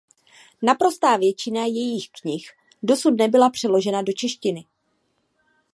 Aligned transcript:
Naprostá 0.61 1.17
většina 1.17 1.65
jejích 1.65 2.09
knih 2.11 2.49
dosud 2.83 3.11
nebyla 3.11 3.49
přeložena 3.49 4.01
do 4.01 4.13
češtiny. 4.13 4.65